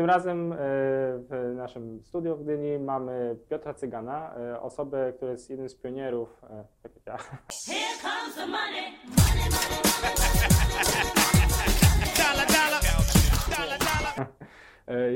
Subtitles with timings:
[0.00, 5.50] Tym razem e, w naszym studiu w Gdyni mamy Piotra Cygana, e, osobę, która jest
[5.50, 7.18] jednym z pionierów, e, tak jak ja,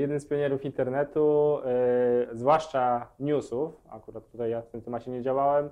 [0.03, 1.59] jednym z pionierów internetu,
[2.33, 5.71] zwłaszcza newsów, akurat tutaj ja w tym temacie nie działałem,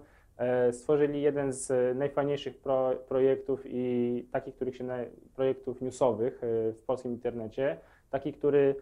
[0.72, 7.12] stworzyli jeden z najfajniejszych pro, projektów i takich, których się naj, projektów newsowych w polskim
[7.12, 7.78] internecie,
[8.10, 8.74] taki, który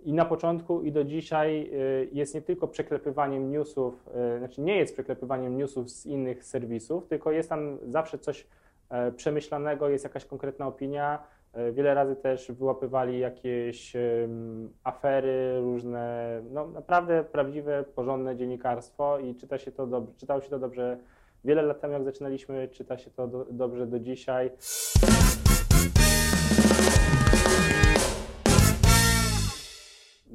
[0.00, 4.76] i na początku i do dzisiaj e, jest nie tylko przeklepywaniem newsów, e, znaczy nie
[4.76, 8.46] jest przeklepywaniem newsów z innych serwisów, tylko jest tam zawsze coś
[8.90, 11.22] e, przemyślanego, jest jakaś konkretna opinia.
[11.52, 13.92] E, Wiele razy też wyłapywali jakieś
[14.84, 20.58] afery, różne, no naprawdę prawdziwe, porządne dziennikarstwo i czyta się to dobrze, czytało się to
[20.58, 20.98] dobrze
[21.44, 24.50] wiele lat temu, jak zaczynaliśmy, czyta się to do, dobrze do dzisiaj.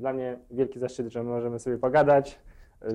[0.03, 2.39] Dla mnie wielki zaszczyt, że możemy sobie pogadać.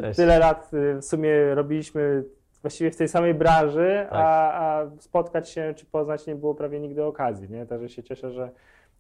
[0.01, 0.17] Cześć.
[0.17, 2.25] Tyle lat y, w sumie robiliśmy
[2.63, 4.19] właściwie w tej samej branży, Tak.
[4.19, 7.51] a, a spotkać się czy poznać nie było prawie nigdy okazji.
[7.51, 7.67] Nie?
[7.67, 8.51] Także się cieszę, że,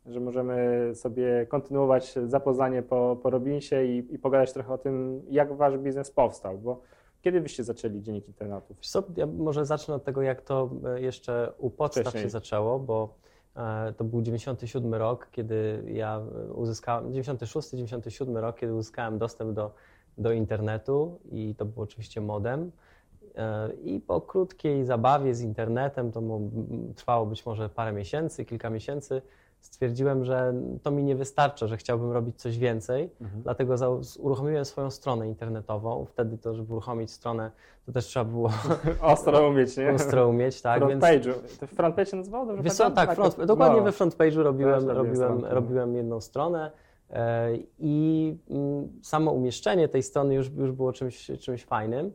[0.06, 5.52] że możemy sobie kontynuować zapoznanie po, po Robinsie i, i pogadać trochę o tym, jak
[5.56, 6.58] wasz biznes powstał.
[6.58, 6.80] Bo
[7.22, 8.24] kiedy wyście zaczęli Dziennik
[8.80, 12.22] co, ja może zacznę od tego, jak to e, jeszcze u podstaw Wcześniej.
[12.22, 13.14] się zaczęło, bo
[13.96, 19.74] to był 97 rok, kiedy ja e, uzyskałem, 96, 97 rok, kiedy uzyskałem dostęp do,
[20.18, 22.72] do internetu i to był oczywiście modem.
[23.34, 26.22] E, I po krótkiej zabawie z internetem, to
[26.96, 29.22] trwało być może parę miesięcy, kilka miesięcy,
[29.60, 33.10] stwierdziłem, że to mi nie wystarcza, że chciałbym robić coś więcej.
[33.42, 36.04] Dlatego za, uruchomiłem swoją stronę internetową.
[36.04, 37.50] Wtedy to, żeby uruchomić stronę,
[37.86, 38.50] to też trzeba było
[39.00, 39.90] Ostro umieć, nie?
[39.90, 40.78] ostro umieć, tak?
[40.78, 41.32] front więc, page'u.
[41.60, 42.46] To front page się nazywało?
[42.46, 43.06] Dobrze Wiesz pamiętam?
[43.06, 43.84] tak, front, dokładnie no.
[43.84, 46.70] we front page'u robiłem, robiłem robiłem jedną stronę
[47.10, 52.12] e, i mm, samo umieszczenie tej strony już, już było czymś, czymś fajnym.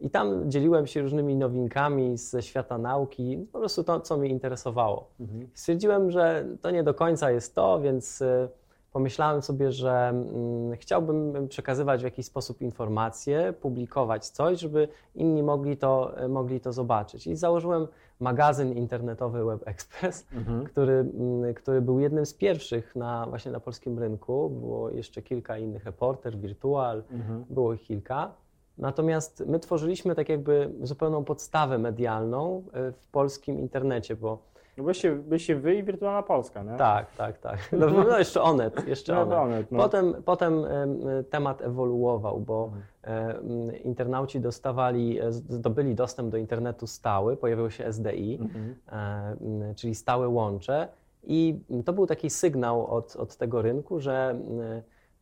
[0.00, 5.10] I tam dzieliłem się różnymi nowinkami ze świata nauki, po prostu to, co mnie interesowało.
[5.20, 5.48] Mhm.
[5.54, 8.48] Stwierdziłem, że to nie do końca jest to, więc e,
[8.92, 15.76] pomyślałem sobie, że mm, chciałbym przekazywać w jakiś sposób informacje, publikować coś, żeby inni mogli
[15.76, 17.26] to, mogli to zobaczyć.
[17.26, 17.86] I założyłem
[18.20, 20.64] magazyn internetowy Web Express, Mhm.
[20.64, 24.50] który, mm, który był jednym z pierwszych na, właśnie na polskim rynku.
[24.50, 27.44] Było jeszcze kilka innych, Reporter, Virtual, Mhm.
[27.50, 28.32] było ich kilka.
[28.80, 34.38] Natomiast my tworzyliśmy tak jakby zupełną podstawę medialną e, w polskim internecie, bo
[34.76, 36.76] No Byliście, byliście wy i Wirtualna Polska, nie?
[36.76, 37.58] tak, tak, tak.
[37.78, 39.38] No, no jeszcze Onet, jeszcze No, Onet.
[39.38, 39.78] Onet, no.
[39.78, 40.98] Potem, potem em,
[41.30, 42.70] temat ewoluował, bo
[43.04, 43.70] Mhm.
[43.72, 49.74] e, internauci dostawali, e, zdobyli dostęp do internetu stały, pojawiło się SDI, Mhm.
[49.76, 50.88] czyli stałe łącze
[51.24, 54.38] i to był taki sygnał od, od tego rynku, że,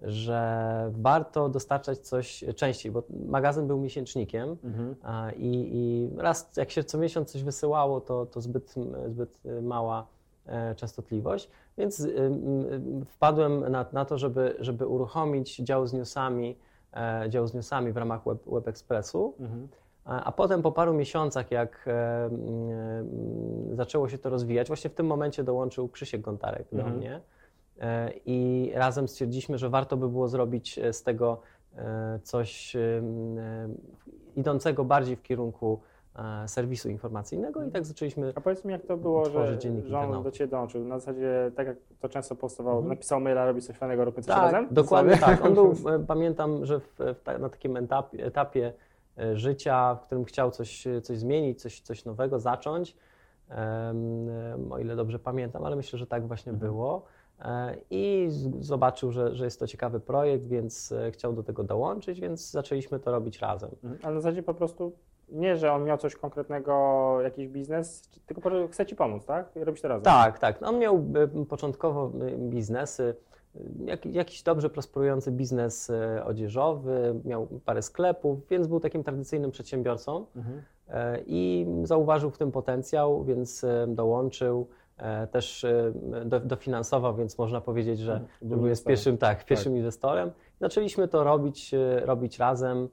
[0.02, 4.94] że warto dostarczać coś częściej, bo magazyn był miesięcznikiem Mhm.
[5.36, 8.74] i, i raz jak się co miesiąc coś wysyłało, to, to zbyt,
[9.08, 10.06] zbyt mała
[10.46, 16.56] e, częstotliwość, więc y, y, wpadłem na, na to, żeby, żeby uruchomić dział z newsami,
[16.96, 19.34] e, dział z newsami w ramach Web, Web Expressu.
[19.40, 19.68] Mhm.
[20.04, 22.30] A potem po paru miesiącach, jak e,
[23.72, 26.96] zaczęło się to rozwijać, właśnie w tym momencie dołączył Krzysiek Gontarek do Mhm.
[26.96, 27.20] mnie e,
[28.26, 31.40] i razem stwierdziliśmy, że warto by było zrobić e, z tego
[31.76, 32.80] e, coś e,
[34.36, 35.80] idącego bardziej w kierunku
[36.46, 38.32] serwisu informacyjnego i tak zaczęliśmy.
[38.36, 40.24] A powiedz mi, jak to było, że, internauty.
[40.24, 40.84] do Ciebie dołączył?
[40.84, 42.88] Na zasadzie, tak jak to często powstawało, Mhm.
[42.94, 44.68] napisał maila, robi coś fajnego, róbmy coś Tak, razem?
[44.70, 45.44] dokładnie tak.
[45.44, 45.74] On był,
[46.06, 48.72] pamiętam, że w, w, na takim etapie, etapie
[49.34, 52.96] życia, w którym chciał coś, coś zmienić, coś, coś nowego zacząć,
[53.48, 56.72] em, o ile dobrze pamiętam, ale myślę, że tak właśnie Mhm.
[56.72, 57.02] było.
[57.42, 58.28] E, I
[58.60, 62.98] zobaczył, że, że jest to ciekawy projekt, więc e, chciał do tego dołączyć, więc zaczęliśmy
[62.98, 63.70] to robić razem.
[63.84, 64.00] Mhm.
[64.02, 64.92] Ale na zasadzie po prostu
[65.28, 69.56] nie, że on miał coś konkretnego, jakiś biznes, tylko chce Ci pomóc, tak?
[69.56, 70.04] I robić to razem.
[70.04, 70.62] Tak, tak.
[70.62, 73.14] On miał e, początkowo biznesy,
[73.84, 75.92] jak, jakiś dobrze prosperujący biznes
[76.24, 80.62] odzieżowy, miał parę sklepów, więc był takim tradycyjnym przedsiębiorcą Mhm.
[81.26, 84.66] i zauważył w tym potencjał, więc dołączył.
[84.98, 85.92] E, Też e,
[86.24, 88.28] do, dofinansował, więc można powiedzieć, że, Mhm.
[88.42, 90.30] Był jest pierwszym, tak, pierwszym inwestorem.
[90.60, 92.88] Zaczęliśmy to robić, e, robić razem.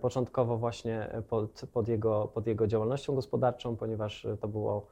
[0.00, 4.86] Początkowo właśnie pod, pod, jego, pod jego działalnością gospodarczą, ponieważ to było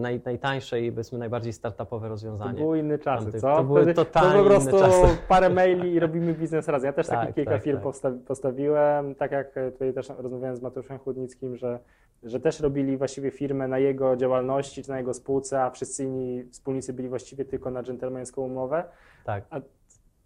[0.00, 2.58] naj, najtańsze i powiedzmy najbardziej startupowe To rozwiązanie.
[2.60, 3.56] były inne czasy, Tamtych- co?
[3.56, 6.86] to były totalnie to po prostu parę maili i robimy biznes razem.
[6.86, 7.86] Ja też Tak, takich kilka tak, firm tak.
[7.86, 11.78] posta- postawiłem, tak jak tutaj też rozmawiałem z Mateuszem Chłodnickim, że,
[12.24, 16.44] że też robili właściwie firmę na jego działalności czy na jego spółce, a wszyscy inni
[16.50, 18.84] wspólnicy byli właściwie tylko na dżentelmeńską umowę.
[19.24, 19.44] Tak.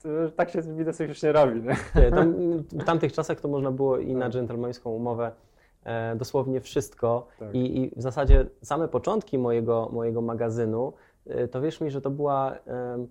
[0.03, 1.77] to już tak się z biznesem już nie robi, nie?
[2.03, 5.33] Nie, tam, w tamtych czasach to można było i na dżentelmeńską umowę
[5.85, 7.29] e, dosłownie wszystko.
[7.39, 7.55] Tak.
[7.55, 10.93] I, I w zasadzie same początki mojego, mojego magazynu,
[11.27, 12.57] e, to wierz mi, że to była.
[12.67, 13.07] E,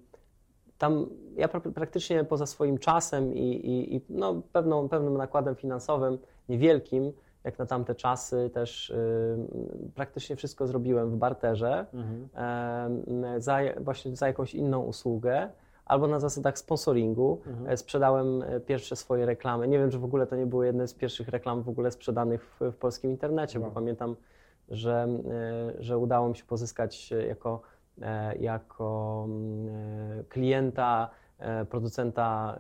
[0.77, 1.05] tam
[1.35, 6.17] ja pra, praktycznie poza swoim czasem i, i, i no, pewną, pewnym nakładem finansowym,
[6.49, 7.13] niewielkim,
[7.47, 9.37] jak na tamte czasy, też y,
[9.95, 12.27] praktycznie wszystko zrobiłem w barterze Mhm.
[12.35, 15.49] em, za, właśnie za jakąś inną usługę
[15.85, 17.41] albo na zasadach sponsoringu.
[17.47, 17.69] Mhm.
[17.69, 19.67] E, Sprzedałem e, pierwsze swoje reklamy.
[19.67, 22.45] Nie wiem, czy w ogóle to nie były jedne z pierwszych reklam w ogóle sprzedanych
[22.59, 23.69] w, w polskim internecie, Wow.
[23.69, 24.15] bo pamiętam,
[24.69, 25.07] że,
[25.77, 27.61] e, że udało mi się pozyskać jako,
[28.39, 29.27] jako
[30.29, 31.09] klienta
[31.69, 32.57] producenta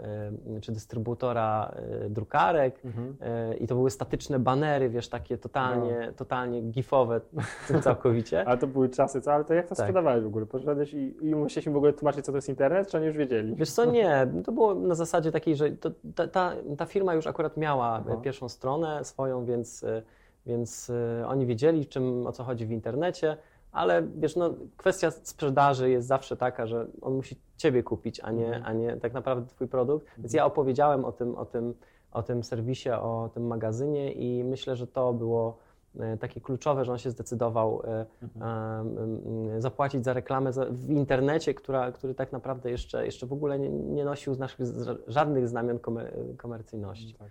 [0.57, 1.71] e, czy dystrybutora
[2.05, 3.15] e, drukarek Mhm.
[3.21, 7.21] e, i to były statyczne banery, wiesz, takie totalnie, totalnie gifowe
[7.83, 8.47] całkowicie.
[8.47, 9.33] Ale to były czasy, co?
[9.33, 9.85] Ale to jak to Tak.
[9.85, 10.45] sprzedawałeś w ogóle?
[10.45, 13.55] Poszedłeś i, i musieliśmy w ogóle tłumaczyć, co to jest internet, czy oni już wiedzieli?
[13.55, 17.27] Wiesz co, nie, to było na zasadzie takiej, że to, ta, ta, ta firma już
[17.27, 18.13] akurat miała Aha.
[18.13, 20.01] e, pierwszą stronę swoją, więc, e,
[20.45, 20.89] więc
[21.21, 23.37] e, oni wiedzieli, czym, o co chodzi w internecie,
[23.71, 28.45] ale wiesz, no, kwestia sprzedaży jest zawsze taka, że on musi ciebie kupić, a nie,
[28.45, 28.63] Mhm.
[28.65, 30.07] a nie tak naprawdę twój produkt.
[30.17, 31.73] Więc ja opowiedziałem o tym, o tym,
[32.11, 35.57] o tym serwisie, o tym magazynie i myślę, że to było
[35.99, 38.97] e, takie kluczowe, że on się zdecydował e, Mhm.
[38.97, 43.69] em, zapłacić za reklamę w internecie, która, który tak naprawdę jeszcze, jeszcze w ogóle nie,
[43.69, 44.59] nie nosił z naszych
[45.07, 47.13] żadnych znamion komer, komercyjności.
[47.13, 47.27] Tak.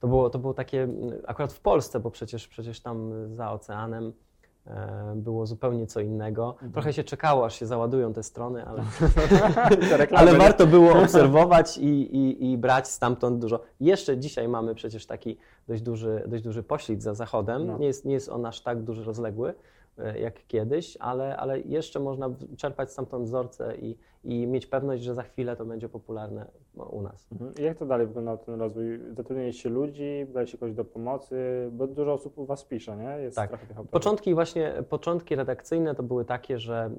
[0.00, 0.88] To było, to było takie,
[1.26, 4.12] akurat w Polsce, bo przecież, przecież tam za oceanem e,
[5.14, 6.50] było zupełnie co innego.
[6.52, 6.72] Mhm.
[6.72, 8.84] Trochę się czekało, aż się załadują te strony, ale,
[10.20, 13.60] ale warto było obserwować i, i, i brać stamtąd dużo.
[13.80, 15.38] Jeszcze dzisiaj mamy przecież taki
[15.68, 17.66] dość duży, dość duży poślizg za zachodem.
[17.66, 17.78] No.
[17.78, 19.54] Nie, jest, nie jest on aż tak duży, rozległy e,
[20.20, 25.22] jak kiedyś, ale, ale jeszcze można czerpać stamtąd wzorce i, i mieć pewność, że za
[25.22, 27.26] chwilę to będzie popularne no, u nas.
[27.32, 27.52] Mhm.
[27.58, 29.00] Jak to dalej wyglądał ten rozwój?
[29.16, 31.36] Zatrudnialiście ludzi, braliście kogoś do pomocy,
[31.72, 33.22] bo dużo osób u Was pisze, nie?
[33.22, 33.58] Jest Tak.
[33.90, 36.90] Początki właśnie, początki redakcyjne to były takie, że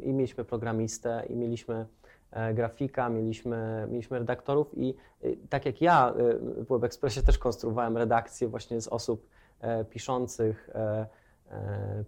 [0.00, 1.86] y, i mieliśmy programistę, i mieliśmy
[2.30, 4.94] e, grafika, mieliśmy, mieliśmy redaktorów i
[5.24, 6.14] y, tak jak ja
[6.58, 9.26] y, w WebExpressie też konstruowałem redakcję właśnie z osób
[9.60, 11.06] e, piszących, e, e,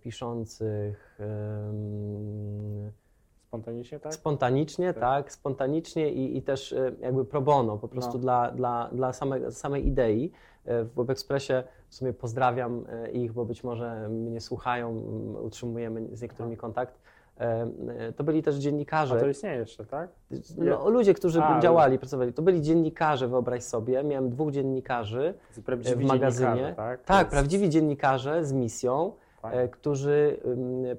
[0.00, 2.92] piszących em,
[3.48, 4.14] Spontanicznie, tak?
[4.14, 5.00] Spontanicznie, Tak.
[5.00, 8.18] tak, spontanicznie i, i też e, jakby pro bono, po prostu No.
[8.18, 10.32] dla, dla, dla same, samej idei.
[10.64, 11.52] E, W WebExpressie
[11.88, 14.96] w sumie pozdrawiam e, ich, bo być może mnie słuchają,
[15.42, 16.98] utrzymujemy z niektórymi kontakt.
[17.40, 17.66] E,
[17.98, 20.10] e, To byli też A dziennikarze, to istnieje jeszcze, tak?
[20.58, 22.32] no, ludzie, którzy A, działali, pracowali.
[22.32, 24.04] To byli dziennikarze, wyobraź sobie.
[24.04, 25.34] Miałem dwóch dziennikarzy
[25.96, 26.74] w magazynie.
[26.76, 27.04] tak?
[27.04, 29.12] Tak, prawdziwi dziennikarze z misją,
[29.48, 29.62] fajne.
[29.62, 30.40] e, którzy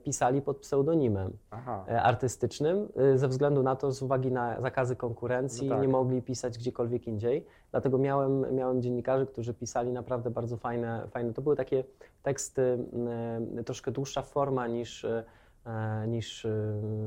[0.03, 1.85] pisali pod pseudonimem Aha.
[1.89, 5.81] e, artystycznym, y, ze względu na to, z uwagi na zakazy konkurencji, No tak.
[5.81, 7.45] nie mogli pisać gdziekolwiek indziej.
[7.71, 11.33] Dlatego miałem, miałem dziennikarzy, którzy pisali naprawdę bardzo fajne, fajne.
[11.33, 11.83] To były takie
[12.23, 12.77] teksty,
[13.59, 15.23] y, troszkę dłuższa forma niż, e,
[16.07, 16.47] niż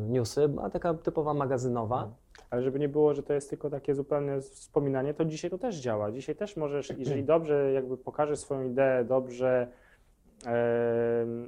[0.08, 2.11] newsy, a taka typowa magazynowa.
[2.50, 5.76] Ale żeby nie było, że to jest tylko takie zupełne wspominanie, to dzisiaj to też
[5.76, 6.12] działa.
[6.12, 9.69] Dzisiaj też możesz, jeżeli dobrze jakby pokażesz swoją ideę, dobrze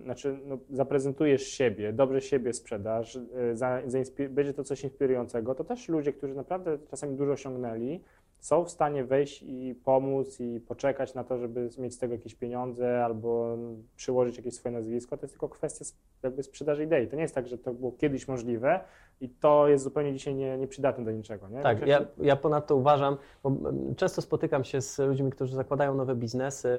[0.05, 3.83] znaczy no, zaprezentujesz siebie, dobrze siebie sprzedasz, e, za,
[4.31, 8.01] będzie to coś inspirującego, to też ludzie, którzy naprawdę czasami dużo osiągnęli,
[8.41, 12.35] są w stanie wejść i pomóc i poczekać na to, żeby mieć z tego jakieś
[12.35, 13.59] pieniądze albo
[13.97, 15.17] przyłożyć jakieś swoje nazwisko.
[15.17, 15.85] To jest tylko kwestia
[16.23, 17.09] jakby sprzedaży idei.
[17.09, 18.81] To nie jest tak, że to było kiedyś możliwe
[19.21, 21.49] i to jest zupełnie dzisiaj nie, nieprzydatne do niczego.
[21.49, 21.61] Nie?
[21.61, 23.53] Tak, ja, ja ponadto uważam, bo
[23.97, 26.79] często spotykam się z ludźmi, którzy zakładają nowe biznesy.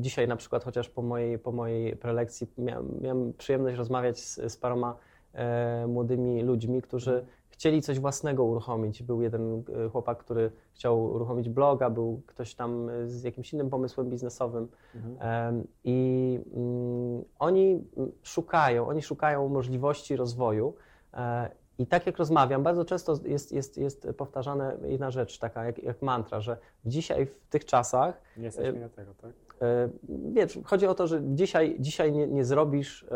[0.00, 4.56] Dzisiaj na przykład chociaż po mojej, po mojej prelekcji miałem, miałem przyjemność rozmawiać z, z
[4.56, 4.96] paroma
[5.32, 9.02] e, młodymi ludźmi, którzy chcieli coś własnego uruchomić.
[9.02, 13.70] Był jeden e, chłopak, który chciał uruchomić bloga, był ktoś tam e, z jakimś innym
[13.70, 14.68] pomysłem biznesowym.
[14.94, 15.64] Mhm.
[15.84, 20.74] I mm, oni mm, szukają, oni szukają możliwości rozwoju.
[21.14, 25.82] E, I tak jak rozmawiam, bardzo często jest, jest, jest powtarzana jedna rzecz, taka jak,
[25.82, 29.32] jak mantra, że dzisiaj w tych czasach, Nie mi na tego, tak?
[29.62, 33.06] e, wiesz, chodzi o to, że dzisiaj, dzisiaj nie, nie zrobisz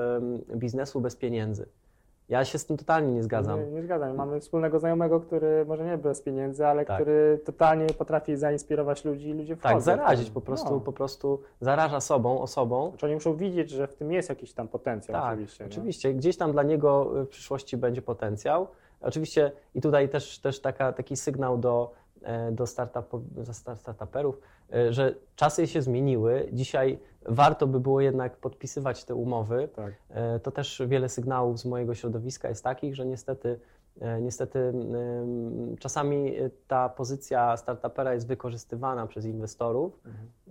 [0.56, 1.66] biznesu bez pieniędzy.
[2.28, 3.60] Ja się z tym totalnie nie zgadzam.
[3.60, 4.16] Nie, nie zgadzam.
[4.16, 6.96] Mamy wspólnego znajomego, który może nie bez pieniędzy, ale Tak.
[6.96, 9.74] który totalnie potrafi zainspirować ludzi i ludzie wchodzą.
[9.74, 10.80] Tak, zarazić po prostu, No.
[10.80, 12.88] po prostu zaraża sobą, osobą.
[12.90, 15.64] Znaczy oni muszą widzieć, że w tym jest jakiś tam potencjał Tak, oczywiście.
[15.66, 16.14] oczywiście.
[16.14, 18.66] Gdzieś tam dla niego w przyszłości będzie potencjał.
[19.00, 21.92] Oczywiście i tutaj też, też taka, taki sygnał do,
[22.52, 23.22] do startup,
[23.76, 24.40] startuperów,
[24.72, 26.48] e, że czasy się zmieniły.
[26.52, 29.68] Dzisiaj warto by było jednak podpisywać te umowy.
[29.76, 29.92] Tak.
[30.10, 33.60] E, To też wiele sygnałów z mojego środowiska jest takich, że niestety
[34.00, 34.72] e, niestety
[35.78, 40.00] czasami e, ta pozycja startupera jest wykorzystywana przez inwestorów,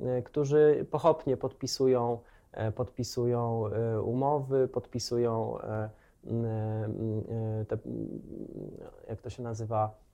[0.02, 2.20] e, którzy pochopnie podpisują,
[2.52, 5.90] e, podpisują e, umowy, podpisują e,
[6.28, 7.78] e, te,
[9.10, 10.07] jak to się nazywa, e,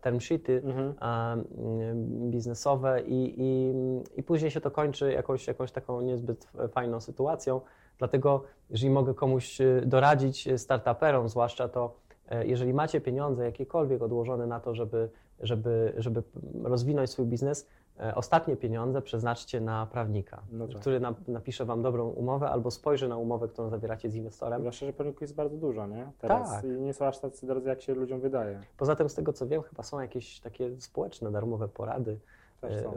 [0.00, 0.94] term sheety Mhm.
[1.00, 3.72] a, mm, biznesowe i, i,
[4.16, 7.60] i później się to kończy jakąś, jakąś taką niezbyt fajną sytuacją.
[7.98, 11.96] Dlatego, jeżeli mogę komuś e, doradzić e, startuperom, zwłaszcza to,
[12.28, 16.22] e, jeżeli macie pieniądze jakiekolwiek odłożone na to, żeby, żeby, żeby
[16.62, 17.79] rozwinąć swój biznes, e,
[18.14, 20.80] ostatnie pieniądze przeznaczcie na prawnika, No tak.
[20.80, 24.60] który na, napisze Wam dobrą umowę albo spojrzy na umowę, którą zawieracie z inwestorem.
[24.60, 26.10] Zwłaszcza, że pewników jest bardzo dużo, nie?
[26.18, 26.64] Teraz Tak.
[26.64, 28.60] i nie są aż tacy drodzy, jak się ludziom wydaje.
[28.76, 32.18] Poza tym, z tego co wiem, chyba są jakieś takie społeczne, darmowe porady
[32.62, 32.92] e, są,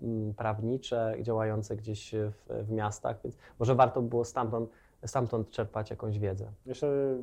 [0.00, 0.34] no.
[0.36, 4.70] prawnicze działające gdzieś w, w miastach, więc może warto było stamtąd,
[5.06, 6.52] stamtąd czerpać jakąś wiedzę.
[6.66, 7.16] Jeszcze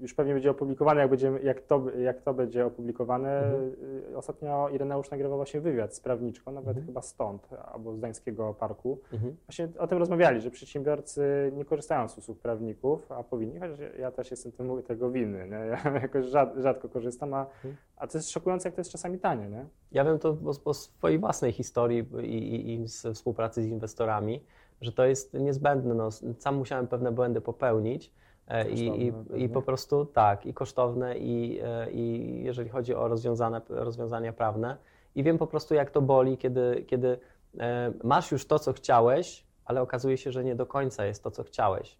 [0.00, 3.42] już pewnie będzie opublikowane, jak, będzie, jak, to, jak to będzie opublikowane.
[3.44, 3.72] Mhm.
[4.16, 6.86] Ostatnio Ireneusz nagrywał właśnie wywiad z prawniczką, nawet Mhm.
[6.86, 8.98] chyba stąd, albo z Gdańskiego Parku.
[9.12, 9.36] Mhm.
[9.46, 14.10] Właśnie o tym rozmawiali, że przedsiębiorcy nie korzystają z usług prawników, a powinni, chociaż ja-
[14.10, 15.48] też jestem temu, tego winny.
[15.48, 15.56] Nie?
[15.56, 17.76] Ja jakoś rzad, rzadko korzystam, a, Mhm.
[17.96, 19.48] a to jest szokujące, jak to jest czasami tanie.
[19.48, 19.66] Nie?
[19.92, 24.44] Ja wiem to po, po swojej własnej historii i, i, i z współpracy z inwestorami,
[24.80, 25.94] że to jest niezbędne.
[25.94, 28.12] No, sam musiałem pewne błędy popełnić.
[28.50, 29.12] E, I, i,
[29.44, 34.76] I po prostu tak, i kosztowne, i, e, i jeżeli chodzi o rozwiązane, rozwiązania prawne.
[35.14, 37.18] I wiem po prostu, jak to boli, kiedy, kiedy
[37.58, 41.30] e, masz już to, co chciałeś, ale okazuje się, że nie do końca jest to,
[41.30, 41.98] co chciałeś.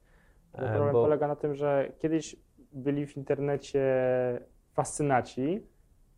[0.53, 2.37] Problem bo- polega na tym, że kiedyś
[2.73, 3.83] byli w internecie
[4.73, 5.67] fascynaci,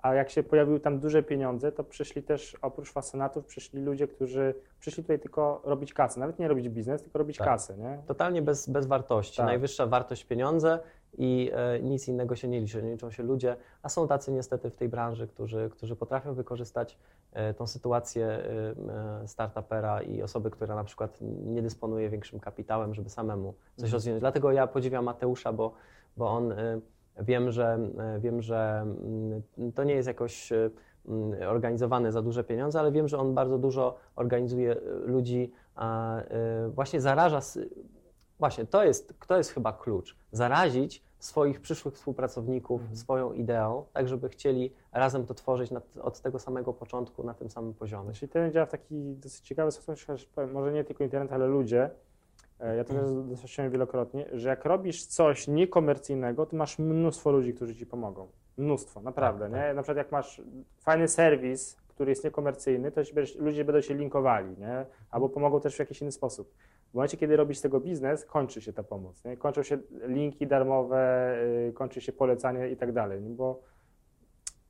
[0.02, 4.54] a jak się pojawiły tam duże pieniądze, to przyszli też, oprócz fascynatów, przyszli ludzie, którzy
[4.80, 6.20] przyszli tutaj tylko robić kasę.
[6.20, 7.46] Nawet nie robić biznes, tylko robić Tak.
[7.46, 7.98] kasę, nie?
[8.06, 9.36] Totalnie bez, bez wartości.
[9.36, 9.46] Tak.
[9.46, 10.78] Najwyższa wartość pieniądze
[11.18, 12.82] i e, nic innego się nie liczy.
[12.82, 16.98] Nie liczą się ludzie, a są tacy niestety w tej branży, którzy, którzy potrafią wykorzystać
[17.32, 18.40] e, tą sytuację e,
[19.22, 23.92] e, startupera i osoby, która na przykład nie dysponuje większym kapitałem, żeby samemu coś Mhm.
[23.92, 24.20] rozwinąć.
[24.20, 25.72] Dlatego ja podziwiam Mateusza, bo,
[26.16, 26.80] bo on e,
[27.20, 30.70] wiem, że, e, wiem, że mm, to nie jest jakoś e,
[31.08, 36.20] mm, organizowane za duże pieniądze, ale wiem, że on bardzo dużo organizuje e, ludzi, a
[36.74, 37.40] właśnie zaraża
[38.42, 40.16] Właśnie, to jest, to jest chyba klucz.
[40.32, 42.96] Zarazić swoich przyszłych współpracowników Mhm.
[42.96, 47.50] swoją ideą, tak żeby chcieli razem to tworzyć na, od tego samego początku na tym
[47.50, 48.04] samym poziomie.
[48.04, 51.90] Znaczy, internet działa w taki dosyć ciekawy sposób, powiem, może nie tylko internet, ale ludzie.
[52.62, 57.54] E, Ja to też doświadczyłem wielokrotnie, że jak robisz coś niekomercyjnego, to masz mnóstwo ludzi,
[57.54, 58.28] którzy ci pomogą.
[58.56, 59.50] Mnóstwo, naprawdę.
[59.50, 59.74] Tak, nie?
[59.74, 60.42] Na przykład jak masz
[60.78, 63.00] fajny serwis, który jest niekomercyjny, to
[63.38, 64.86] ludzie będą się linkowali, nie?
[65.10, 66.54] albo pomogą też w jakiś inny sposób.
[66.90, 69.24] W momencie, kiedy robisz z tego biznes, kończy się ta pomoc.
[69.24, 69.36] Nie?
[69.36, 71.34] Kończą się linki darmowe,
[71.68, 73.20] y, kończy się polecanie i tak dalej.
[73.20, 73.60] Bo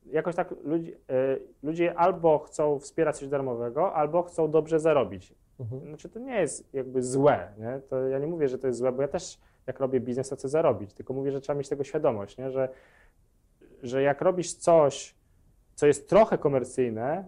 [0.06, 5.34] jakoś tak ludzie, y, ludzie albo chcą wspierać coś darmowego, albo chcą dobrze zarobić.
[5.60, 5.80] Mhm.
[5.86, 7.80] Znaczy to nie jest jakby złe, nie?
[7.88, 10.36] To ja nie mówię, że to jest złe, bo ja też jak robię biznes, to
[10.36, 12.50] chcę zarobić, tylko mówię, że trzeba mieć tego świadomość, nie?
[12.50, 12.68] Że,
[13.82, 15.14] że jak robisz coś,
[15.74, 17.24] co jest trochę komercyjne,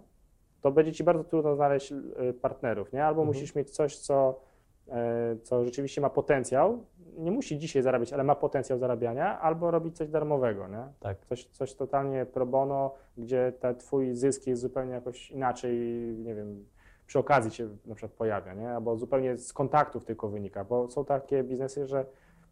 [0.60, 3.04] to będzie ci bardzo trudno znaleźć y, partnerów, nie?
[3.04, 3.26] Albo Mhm.
[3.36, 4.40] musisz mieć coś, co,
[4.88, 6.84] e, co rzeczywiście ma potencjał,
[7.18, 10.84] nie musi dzisiaj zarabiać, ale ma potencjał zarabiania, albo robić coś darmowego, nie?
[11.00, 11.26] Tak.
[11.26, 15.78] Coś, coś totalnie pro bono, gdzie ten twój zysk jest zupełnie jakoś inaczej,
[16.18, 16.64] nie wiem,
[17.06, 18.70] przy okazji się na przykład pojawia, nie?
[18.70, 22.04] Albo zupełnie z kontaktów tylko wynika, bo są takie biznesy, że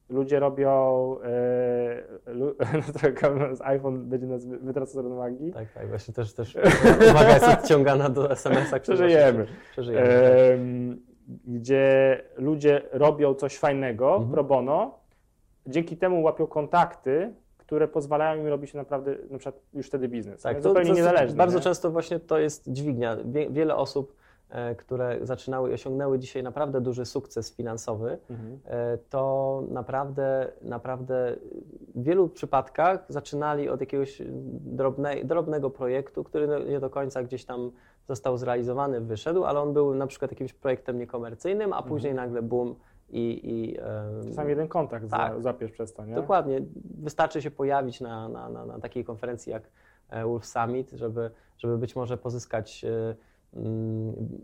[0.08, 1.16] ludzie robią,
[2.26, 2.54] e, lu,
[3.56, 6.56] z iPhone będzie nas wy- wytracał z równowagi, Tak, tak, właśnie też, też
[7.10, 8.80] uwaga jest odciągana do SMS-a.
[8.80, 9.46] Przeżyjemy.
[9.72, 10.08] Przeżyjemy.
[10.08, 11.00] em,
[11.46, 14.30] gdzie ludzie robią coś fajnego Mhm.
[14.32, 14.98] pro bono,
[15.66, 20.42] dzięki temu łapią kontakty, które pozwalają im robić naprawdę na przykład już wtedy biznes.
[20.42, 20.62] Tak, nie?
[20.62, 21.36] to- zupełnie to niezależny.
[21.36, 21.64] Bardzo nie?
[21.64, 23.16] często właśnie to jest dźwignia.
[23.24, 24.16] Wie, wiele osób,
[24.78, 28.58] które zaczynały i osiągnęły dzisiaj naprawdę duży sukces finansowy, Mhm.
[28.64, 31.36] e, to naprawdę, naprawdę
[31.94, 34.22] w wielu przypadkach zaczynali od jakiegoś
[34.60, 37.70] drobnej, drobnego projektu, który no- nie do końca gdzieś tam
[38.08, 42.74] został zrealizowany, wyszedł, ale on był na przykład jakimś projektem niekomercyjnym, a później nagle boom
[43.10, 43.40] i...
[43.44, 45.34] i e, Czasami jeden kontakt Tak.
[45.34, 46.14] za, zapiesz przez to, nie?
[46.14, 46.60] Dokładnie.
[47.02, 49.62] Wystarczy się pojawić na, na, na, na takiej konferencji jak
[50.10, 53.14] e, Wolf Summit, żeby, żeby być może pozyskać e,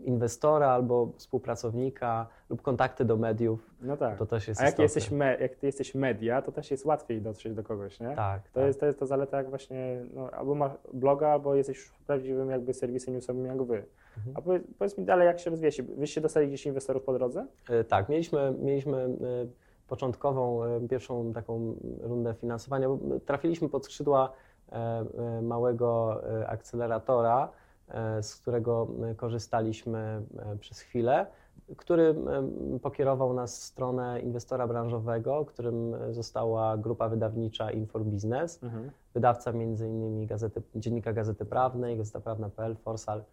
[0.03, 3.69] inwestora albo współpracownika lub kontakty do mediów.
[3.81, 4.17] No tak.
[4.17, 4.83] To też jest A jak, istotne.
[4.83, 8.15] jesteś me, jak ty jesteś media, to też jest łatwiej dotrzeć do kogoś, nie?
[8.15, 8.67] Tak, To, tak.
[8.67, 12.73] jest, to jest ta zaleta, jak właśnie, no, albo masz bloga, albo jesteś prawdziwym jakby
[12.73, 13.83] serwisem newsowym jak wy.
[14.17, 14.37] Mhm.
[14.37, 15.83] A powiedz, powiedz mi dalej, jak się rozwijecie?
[15.83, 17.45] Wyście dostali gdzieś inwestorów po drodze?
[17.69, 19.09] E, Tak, mieliśmy, mieliśmy e,
[19.87, 24.33] początkową, e, pierwszą taką rundę finansowania, bo trafiliśmy pod skrzydła
[25.41, 27.49] małego akceleratora,
[28.21, 31.25] z którego e, korzystaliśmy e, przez chwilę,
[31.77, 32.15] który
[32.75, 38.91] e, pokierował nas w stronę inwestora branżowego, którym e, została grupa wydawnicza Inforbusiness, Mhm.
[39.13, 40.25] wydawca m.in.
[40.27, 43.23] Gazety, Dziennika Gazety Prawnej, Gazeta Prawna.pl, Forsal.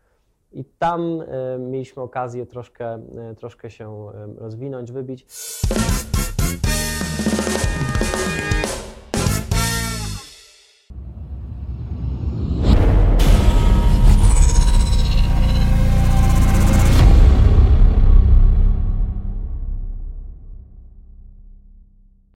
[0.53, 5.27] I tam e, mieliśmy okazję troszkę, e, troszkę się e, rozwinąć, wybić.